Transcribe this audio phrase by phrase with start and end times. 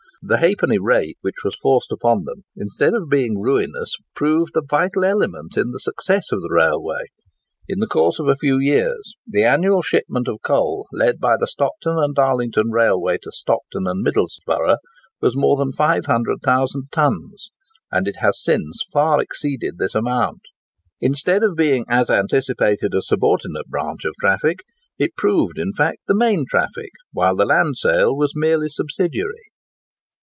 [0.23, 0.77] The ½d.
[0.79, 5.71] rate which was forced upon them, instead of being ruinous, proved the vital element in
[5.71, 7.05] the success of the railway.
[7.67, 11.47] In the course of a few years, the annual shipment of coal, led by the
[11.47, 14.77] Stockton and Darlington Railway to Stockton and Middlesborough,
[15.21, 17.49] was more than 500,000 tons;
[17.91, 20.41] and it has since far exceeded this amount.
[20.99, 24.59] Instead of being, as anticipated, a subordinate branch of traffic,
[24.99, 29.45] it proved, in fact, the main traffic, while the land sale was merely subsidiary.